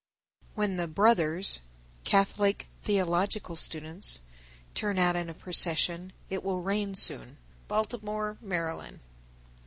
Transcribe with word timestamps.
_1004. 0.55 0.55
When 0.63 0.77
the 0.77 0.91
Brothers 0.95 1.59
(Catholic 2.05 2.65
theological 2.81 3.55
students) 3.55 4.21
turn 4.73 4.97
out 4.97 5.15
in 5.15 5.29
a 5.29 5.35
procession 5.35 6.11
it 6.27 6.43
will 6.43 6.63
rain 6.63 6.95
soon. 6.95 7.37
Baltimore, 7.67 8.39
Md. 8.43 8.49
1005. 8.65 8.99